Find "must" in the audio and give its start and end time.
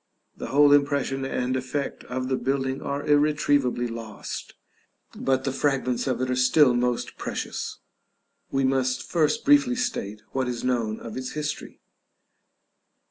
8.63-9.03